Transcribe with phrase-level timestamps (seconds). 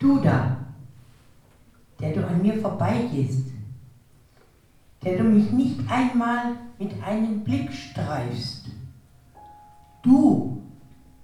[0.00, 0.56] Du da,
[2.00, 3.52] der du an mir vorbeigehst,
[5.04, 8.70] der du mich nicht einmal mit einem Blick streifst.
[10.02, 10.62] Du,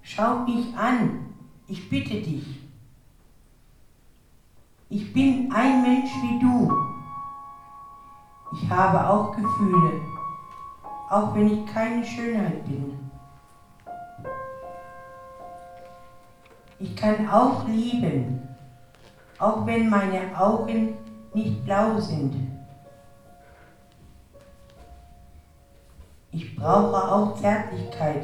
[0.03, 1.25] schau mich an,
[1.67, 2.61] ich bitte dich.
[4.91, 6.71] Ich bin ein Mensch wie du.
[8.53, 10.03] Ich habe auch Gefühle,
[11.09, 12.93] auch wenn ich keine Schönheit bin.
[16.79, 18.47] Ich kann auch lieben,
[19.39, 20.97] auch wenn meine Augen
[21.35, 22.35] nicht blau sind.
[26.31, 28.23] Ich brauche auch Zärtlichkeit,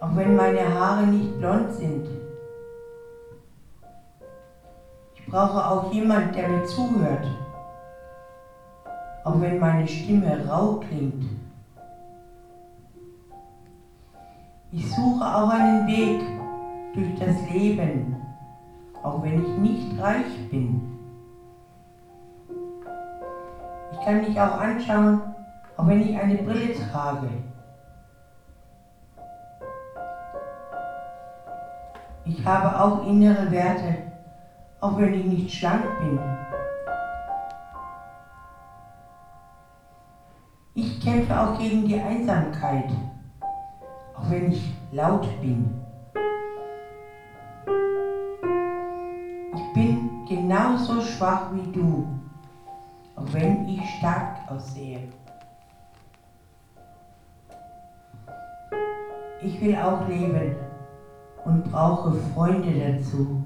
[0.00, 2.06] auch wenn meine Haare nicht blond sind.
[5.14, 7.26] Ich brauche auch jemand, der mir zuhört,
[9.24, 11.24] auch wenn meine Stimme rau klingt.
[14.70, 16.22] Ich suche auch einen Weg
[16.94, 18.25] durch das Leben,
[19.06, 20.80] auch wenn ich nicht reich bin.
[23.92, 25.20] Ich kann mich auch anschauen,
[25.76, 27.28] auch wenn ich eine Brille trage.
[32.24, 34.02] Ich habe auch innere Werte,
[34.80, 36.18] auch wenn ich nicht schlank bin.
[40.74, 42.90] Ich kämpfe auch gegen die Einsamkeit,
[44.16, 45.72] auch wenn ich laut bin.
[49.56, 52.06] Ich bin genauso schwach wie du,
[53.16, 55.00] auch wenn ich stark aussehe.
[59.40, 60.56] Ich will auch leben
[61.46, 63.42] und brauche Freunde dazu.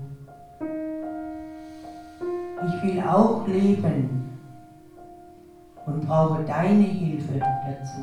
[2.66, 4.36] Ich will auch leben
[5.86, 8.00] und brauche deine Hilfe dazu.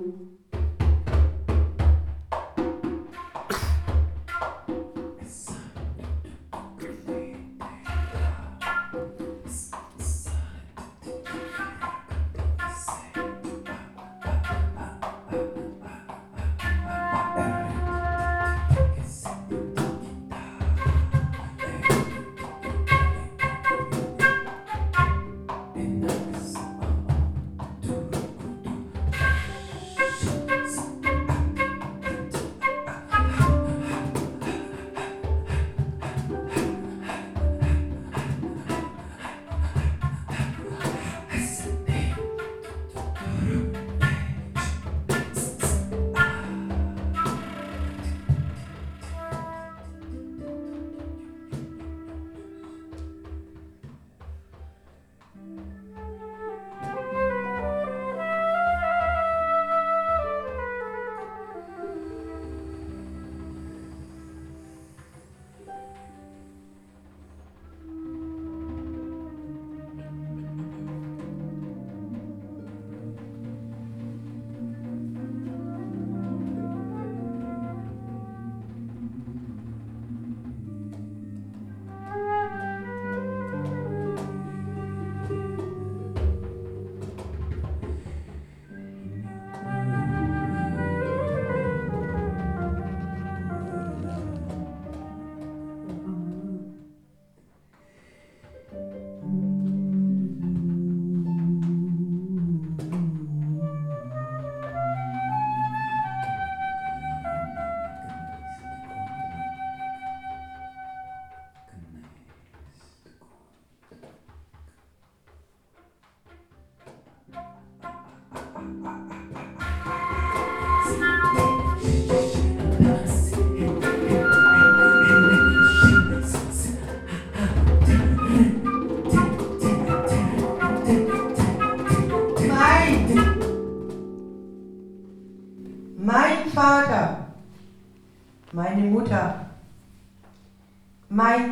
[0.00, 0.31] you.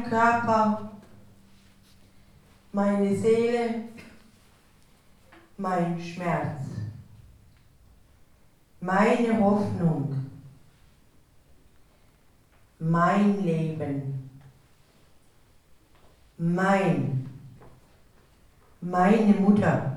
[0.03, 0.81] Körper,
[2.73, 3.75] meine Seele,
[5.59, 6.59] mein Schmerz,
[8.81, 10.15] meine Hoffnung,
[12.79, 14.15] mein Leben,
[16.39, 17.29] mein,
[18.81, 19.90] meine Mutter.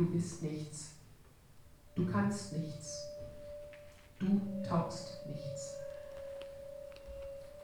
[0.00, 0.92] Du bist nichts.
[1.94, 3.06] Du kannst nichts.
[4.18, 5.74] Du taugst nichts.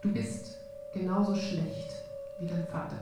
[0.02, 0.58] Du bist
[0.92, 1.94] genauso schlecht
[2.38, 2.98] wie dein Vater.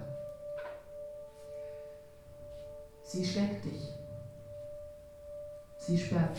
[3.02, 3.92] Sie schlägt dich.
[5.78, 6.38] Sie sperrt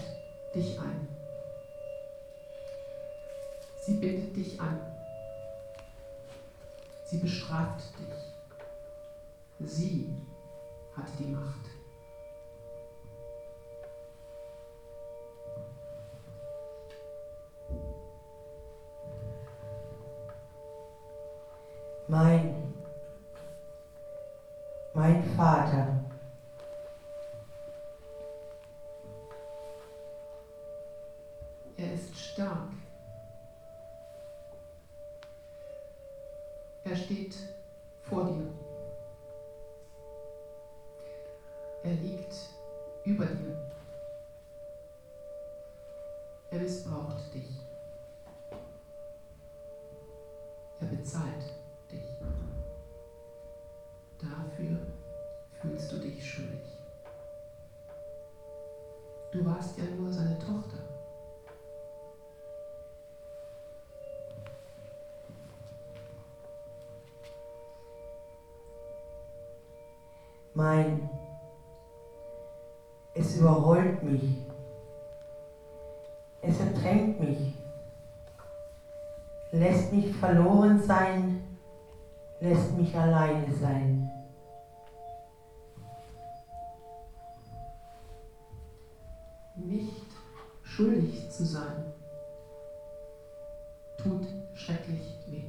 [0.55, 1.05] dich ein.
[3.85, 4.79] Sie bindet dich an.
[7.03, 9.67] Sie bestraft dich.
[9.67, 10.15] Sie
[10.95, 11.74] hat die Macht.
[22.07, 22.73] Mein,
[24.93, 25.87] mein Vater.
[31.77, 32.69] Er ist stark.
[36.83, 37.35] Er steht
[38.03, 38.53] vor dir.
[41.83, 42.35] Er liegt
[43.03, 43.57] über dir.
[46.51, 47.59] Er missbraucht dich.
[50.79, 51.64] Er bezahlt.
[54.25, 54.77] Dafür
[55.61, 56.61] fühlst du dich schuldig.
[59.31, 60.77] Du warst ja nur seine Tochter.
[70.53, 71.09] Mein,
[73.13, 74.45] es überrollt mich.
[76.41, 77.53] Es ertränkt mich.
[79.51, 81.43] Lässt mich verloren sein,
[82.39, 84.04] lässt mich alleine sein.
[90.75, 91.93] Schuldig zu sein,
[93.97, 95.43] tut schrecklich weh.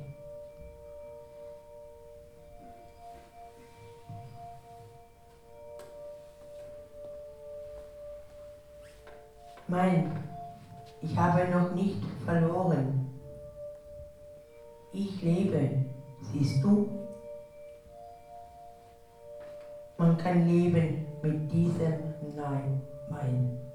[9.67, 10.23] Mein,
[11.03, 13.11] ich habe noch nicht verloren.
[14.93, 15.85] Ich lebe,
[16.23, 16.89] siehst du?
[19.99, 23.66] Man kann leben mit diesem Nein, mein.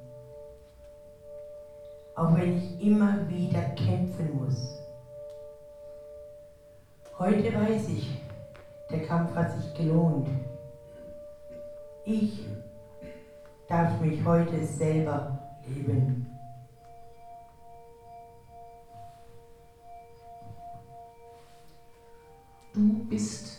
[2.21, 4.77] Auch wenn ich immer wieder kämpfen muss.
[7.17, 8.21] Heute weiß ich,
[8.91, 10.27] der Kampf hat sich gelohnt.
[12.05, 12.45] Ich
[13.67, 16.27] darf mich heute selber leben.
[22.75, 23.50] Du bist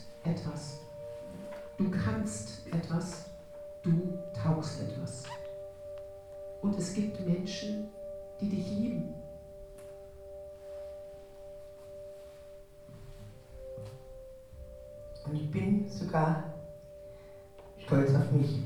[15.33, 16.43] Und ich bin sogar
[17.79, 18.59] stolz auf mich.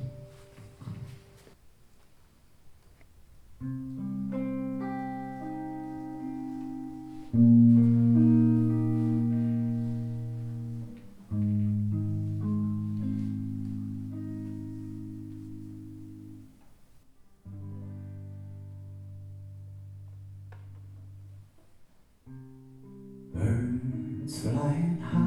[23.33, 25.26] Birds flying.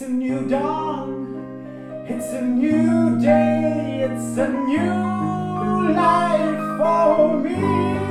[0.00, 8.07] It's a new dawn, it's a new day, it's a new life for me.